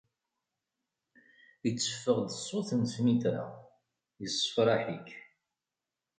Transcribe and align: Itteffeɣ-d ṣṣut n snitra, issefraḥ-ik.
Itteffeɣ-d 1.67 2.29
ṣṣut 2.41 2.69
n 2.79 2.83
snitra, 2.93 3.45
issefraḥ-ik. 4.25 5.09